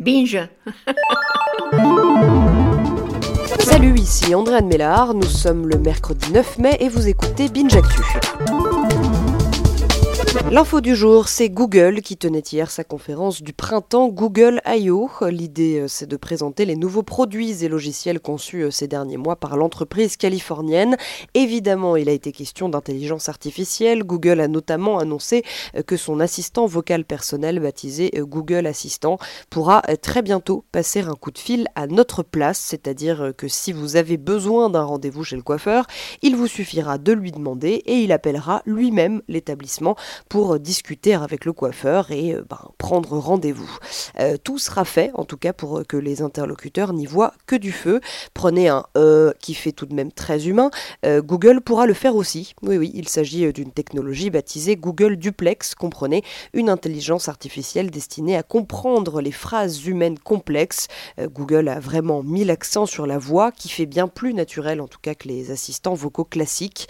Binge 0.00 0.48
Salut, 3.58 3.98
ici 3.98 4.34
Andréane 4.34 4.66
Mélard, 4.66 5.12
nous 5.12 5.22
sommes 5.22 5.68
le 5.68 5.76
mercredi 5.76 6.32
9 6.32 6.58
mai 6.58 6.78
et 6.80 6.88
vous 6.88 7.06
écoutez 7.06 7.50
Binge 7.50 7.76
Actu. 7.76 8.00
L'info 10.48 10.80
du 10.80 10.94
jour, 10.94 11.26
c'est 11.26 11.50
Google 11.50 12.02
qui 12.02 12.16
tenait 12.16 12.38
hier 12.38 12.70
sa 12.70 12.84
conférence 12.84 13.42
du 13.42 13.52
printemps 13.52 14.08
Google 14.08 14.60
I.O. 14.64 15.10
L'idée, 15.28 15.80
euh, 15.80 15.88
c'est 15.88 16.06
de 16.06 16.16
présenter 16.16 16.66
les 16.66 16.76
nouveaux 16.76 17.02
produits 17.02 17.64
et 17.64 17.68
logiciels 17.68 18.20
conçus 18.20 18.62
euh, 18.62 18.70
ces 18.70 18.86
derniers 18.86 19.16
mois 19.16 19.34
par 19.34 19.56
l'entreprise 19.56 20.16
californienne. 20.16 20.96
Évidemment, 21.34 21.96
il 21.96 22.08
a 22.08 22.12
été 22.12 22.30
question 22.30 22.68
d'intelligence 22.68 23.28
artificielle. 23.28 24.04
Google 24.04 24.40
a 24.40 24.46
notamment 24.46 25.00
annoncé 25.00 25.42
euh, 25.74 25.82
que 25.82 25.96
son 25.96 26.20
assistant 26.20 26.66
vocal 26.66 27.04
personnel, 27.04 27.58
baptisé 27.58 28.12
Google 28.16 28.68
Assistant, 28.68 29.18
pourra 29.50 29.82
très 30.00 30.22
bientôt 30.22 30.64
passer 30.70 31.00
un 31.00 31.14
coup 31.14 31.32
de 31.32 31.38
fil 31.38 31.66
à 31.74 31.88
notre 31.88 32.22
place, 32.22 32.58
c'est-à-dire 32.58 33.32
que 33.36 33.48
si 33.48 33.72
vous 33.72 33.96
avez 33.96 34.16
besoin 34.16 34.70
d'un 34.70 34.84
rendez-vous 34.84 35.24
chez 35.24 35.36
le 35.36 35.42
coiffeur, 35.42 35.86
il 36.22 36.36
vous 36.36 36.46
suffira 36.46 36.98
de 36.98 37.12
lui 37.12 37.32
demander 37.32 37.82
et 37.86 37.96
il 37.96 38.12
appellera 38.12 38.62
lui-même 38.64 39.22
l'établissement 39.26 39.96
pour 40.28 40.58
discuter 40.58 41.14
avec 41.14 41.44
le 41.44 41.52
coiffeur 41.52 42.10
et 42.10 42.34
euh, 42.34 42.44
ben, 42.48 42.70
prendre 42.78 43.18
rendez-vous. 43.18 43.70
Euh, 44.18 44.36
tout 44.42 44.58
sera 44.58 44.84
fait, 44.84 45.10
en 45.14 45.24
tout 45.24 45.36
cas 45.36 45.52
pour 45.52 45.86
que 45.86 45.96
les 45.96 46.22
interlocuteurs 46.22 46.92
n'y 46.92 47.06
voient 47.06 47.34
que 47.46 47.56
du 47.56 47.72
feu. 47.72 48.00
Prenez 48.34 48.68
un 48.68 48.84
E 48.96 49.32
qui 49.40 49.54
fait 49.54 49.72
tout 49.72 49.86
de 49.86 49.94
même 49.94 50.12
très 50.12 50.48
humain. 50.48 50.70
Google 51.04 51.60
pourra 51.60 51.86
le 51.86 51.94
faire 51.94 52.16
aussi. 52.16 52.54
Oui, 52.62 52.76
oui, 52.76 52.90
il 52.94 53.08
s'agit 53.08 53.52
d'une 53.52 53.72
technologie 53.72 54.30
baptisée 54.30 54.76
Google 54.76 55.16
Duplex. 55.16 55.74
Comprenez, 55.74 56.22
une 56.52 56.68
intelligence 56.68 57.28
artificielle 57.28 57.90
destinée 57.90 58.36
à 58.36 58.42
comprendre 58.42 59.20
les 59.20 59.32
phrases 59.32 59.86
humaines 59.86 60.18
complexes. 60.18 60.88
Google 61.18 61.68
a 61.68 61.80
vraiment 61.80 62.22
mis 62.22 62.44
l'accent 62.44 62.86
sur 62.86 63.06
la 63.06 63.18
voix 63.18 63.52
qui 63.52 63.68
fait 63.68 63.86
bien 63.86 64.08
plus 64.08 64.34
naturel 64.34 64.80
en 64.80 64.88
tout 64.88 64.98
cas 65.00 65.14
que 65.14 65.28
les 65.28 65.50
assistants 65.50 65.94
vocaux 65.94 66.24
classiques. 66.24 66.88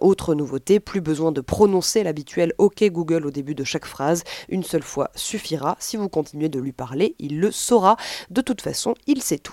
autre 0.00 0.34
nouveauté, 0.34 0.80
plus 0.80 1.00
besoin 1.00 1.32
de 1.32 1.40
prononcer 1.40 2.02
l'habituel 2.02 2.52
OK 2.64 2.82
Google 2.84 3.26
au 3.26 3.30
début 3.30 3.54
de 3.54 3.62
chaque 3.62 3.84
phrase. 3.84 4.24
Une 4.48 4.64
seule 4.64 4.82
fois 4.82 5.10
suffira. 5.14 5.76
Si 5.78 5.98
vous 5.98 6.08
continuez 6.08 6.48
de 6.48 6.58
lui 6.58 6.72
parler, 6.72 7.14
il 7.18 7.38
le 7.40 7.50
saura. 7.50 7.96
De 8.30 8.40
toute 8.40 8.62
façon, 8.62 8.94
il 9.06 9.20
sait 9.22 9.38
tout. 9.38 9.52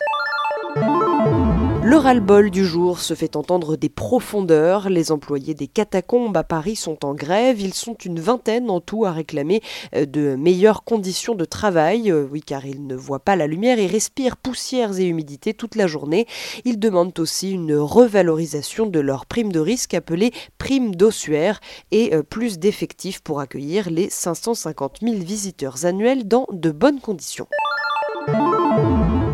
Le 1.83 1.97
ras-le-bol 1.97 2.51
du 2.51 2.63
jour 2.63 2.99
se 2.99 3.15
fait 3.15 3.35
entendre 3.35 3.75
des 3.75 3.89
profondeurs. 3.89 4.87
Les 4.87 5.11
employés 5.11 5.55
des 5.55 5.67
catacombes 5.67 6.37
à 6.37 6.43
Paris 6.43 6.75
sont 6.75 7.03
en 7.03 7.15
grève. 7.15 7.59
Ils 7.59 7.73
sont 7.73 7.95
une 7.95 8.19
vingtaine 8.19 8.69
en 8.69 8.79
tout 8.79 9.05
à 9.05 9.11
réclamer 9.11 9.63
euh, 9.95 10.05
de 10.05 10.35
meilleures 10.35 10.83
conditions 10.83 11.33
de 11.33 11.43
travail. 11.43 12.11
Euh, 12.11 12.27
oui, 12.31 12.41
car 12.41 12.67
ils 12.67 12.85
ne 12.85 12.95
voient 12.95 13.19
pas 13.19 13.35
la 13.35 13.47
lumière 13.47 13.79
et 13.79 13.87
respirent 13.87 14.37
poussières 14.37 14.99
et 14.99 15.05
humidité 15.05 15.55
toute 15.55 15.75
la 15.75 15.87
journée. 15.87 16.27
Ils 16.65 16.77
demandent 16.77 17.17
aussi 17.17 17.51
une 17.51 17.73
revalorisation 17.73 18.85
de 18.85 18.99
leur 18.99 19.25
prime 19.25 19.51
de 19.51 19.59
risque 19.59 19.95
appelée 19.95 20.33
prime 20.59 20.93
d'ossuaire 20.93 21.59
et 21.89 22.13
euh, 22.13 22.21
plus 22.21 22.59
d'effectifs 22.59 23.21
pour 23.21 23.39
accueillir 23.39 23.89
les 23.89 24.07
550 24.11 24.99
000 25.01 25.15
visiteurs 25.15 25.83
annuels 25.85 26.27
dans 26.27 26.45
de 26.51 26.69
bonnes 26.69 26.99
conditions. 26.99 27.47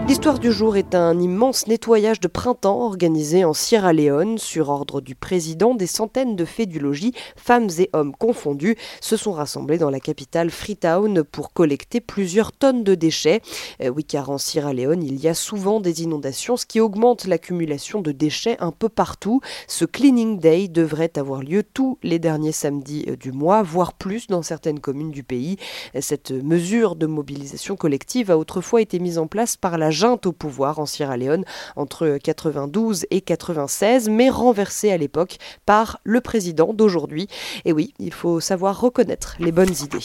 L'histoire 0.08 0.40
du 0.40 0.54
jour 0.54 0.78
est 0.78 0.96
un 0.96 1.20
immense 1.20 1.68
nettoyage 1.68 2.22
de 2.22 2.30
printemps 2.30 2.86
organisé 2.86 3.44
en 3.44 3.52
Sierra 3.52 3.92
Leone 3.92 4.38
sur 4.38 4.70
ordre 4.70 5.02
du 5.02 5.16
président. 5.16 5.76
Des 5.76 5.86
centaines 5.86 6.38
de 6.38 6.46
faits 6.46 6.70
du 6.70 6.80
logis, 6.80 7.12
femmes 7.36 7.68
et 7.78 7.90
hommes 7.92 8.16
confondus, 8.16 8.78
se 9.02 9.18
sont 9.18 9.34
rassemblés 9.34 9.78
dans 9.78 9.90
la 9.90 10.00
capitale 10.00 10.50
Freetown 10.50 11.24
pour 11.26 11.52
collecter 11.52 12.00
plusieurs 12.00 12.54
tonnes 12.54 12.86
de 12.86 12.96
déchets. 12.96 13.42
Euh, 13.84 13.90
oui, 13.90 14.06
car 14.06 14.30
en 14.30 14.38
Sierra 14.38 14.72
Leone, 14.72 15.04
il 15.04 15.20
y 15.20 15.28
a 15.28 15.34
souvent 15.34 15.82
des 15.82 16.04
inondations, 16.04 16.56
ce 16.56 16.66
qui 16.66 16.80
augmente 16.80 17.26
l'accumulation 17.26 18.02
de 18.02 18.14
déchets 18.14 18.56
un 18.62 18.72
peu 18.72 18.88
partout. 18.88 19.42
Ce 19.68 19.84
Cleaning 19.84 20.40
Day 20.40 20.70
devrait 20.70 21.18
avoir 21.18 21.44
lieu 21.44 21.64
tous 21.64 22.00
les 22.02 22.18
derniers 22.18 22.54
samedis 22.54 23.04
euh, 23.10 23.18
du 23.18 23.34
mois, 23.34 23.62
voire 23.62 23.92
plus 23.92 24.28
dans 24.28 24.42
certaines 24.42 24.80
communes 24.80 25.12
du 25.12 25.24
pays. 25.24 25.58
Cette 26.00 26.32
mesure 26.32 26.96
de 26.96 27.08
mobilisation 27.08 27.76
collective 27.76 28.32
a 28.32 28.38
autrefois 28.38 28.82
été 28.82 29.00
mise 29.00 29.18
en 29.18 29.28
place 29.28 29.58
par 29.58 29.78
la 29.78 29.92
junte 29.98 30.28
au 30.28 30.32
pouvoir 30.32 30.78
en 30.80 30.86
Sierra 30.86 31.18
Leone 31.18 31.44
entre 31.76 32.18
92 32.24 33.06
et 33.10 33.22
96, 33.22 34.10
mais 34.10 34.30
renversée 34.30 34.92
à 34.92 34.98
l'époque 34.98 35.38
par 35.66 36.00
le 36.04 36.22
président 36.22 36.74
d'aujourd'hui. 36.74 37.28
Et 37.66 37.74
oui, 37.74 37.94
il 38.00 38.14
faut 38.14 38.40
savoir 38.40 38.80
reconnaître 38.80 39.36
les 39.40 39.52
bonnes 39.52 39.74
idées. 39.84 40.04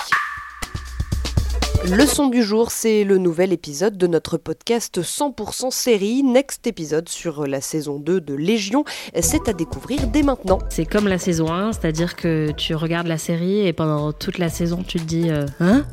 Le 1.84 2.06
son 2.06 2.28
du 2.28 2.44
jour, 2.44 2.70
c'est 2.70 3.02
le 3.02 3.18
nouvel 3.18 3.52
épisode 3.52 3.98
de 3.98 4.06
notre 4.06 4.38
podcast 4.38 5.02
100% 5.02 5.72
série, 5.72 6.22
Next 6.22 6.66
épisode 6.68 7.08
sur 7.08 7.44
la 7.46 7.60
saison 7.60 7.98
2 7.98 8.20
de 8.20 8.34
Légion. 8.34 8.84
C'est 9.20 9.48
à 9.48 9.52
découvrir 9.52 10.06
dès 10.06 10.22
maintenant. 10.22 10.60
C'est 10.70 10.86
comme 10.86 11.08
la 11.08 11.18
saison 11.18 11.52
1, 11.52 11.72
c'est-à-dire 11.72 12.14
que 12.14 12.52
tu 12.56 12.76
regardes 12.76 13.08
la 13.08 13.18
série 13.18 13.66
et 13.66 13.72
pendant 13.72 14.12
toute 14.12 14.38
la 14.38 14.48
saison, 14.48 14.84
tu 14.86 14.98
te 14.98 15.04
dis 15.04 15.28
euh, 15.28 15.44
Hein? 15.58 15.84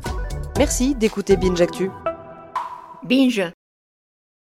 Merci 0.58 0.94
d'écouter 0.94 1.36
Binge 1.36 1.60
Actu. 1.60 1.90
Binge 3.02 3.50